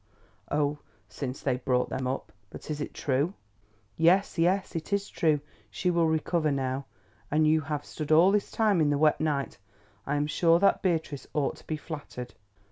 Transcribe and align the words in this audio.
"Oh, 0.49 0.79
since 1.07 1.41
they 1.41 1.57
brought 1.57 1.89
them 1.89 2.07
up. 2.07 2.31
But 2.49 2.71
is 2.71 2.81
it 2.81 2.91
true?" 2.91 3.35
"Yes, 3.97 4.39
yes, 4.39 4.75
it 4.75 4.91
is 4.91 5.07
true. 5.07 5.41
She 5.69 5.91
will 5.91 6.07
recover 6.07 6.49
now. 6.51 6.87
And 7.29 7.45
you 7.45 7.61
have 7.61 7.85
stood 7.85 8.11
all 8.11 8.31
this 8.31 8.49
time 8.49 8.81
in 8.81 8.89
the 8.89 8.97
wet 8.97 9.21
night. 9.21 9.59
I 10.07 10.15
am 10.15 10.25
sure 10.25 10.57
that 10.57 10.81
Beatrice 10.81 11.27
ought 11.35 11.57
to 11.57 11.67
be 11.67 11.77
flattered." 11.77 12.33